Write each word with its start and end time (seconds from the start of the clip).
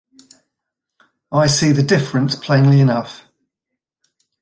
I 1.31 1.45
see 1.45 1.73
the 1.73 1.83
difference 1.83 2.33
plainly 2.35 2.79
enough. 2.81 3.27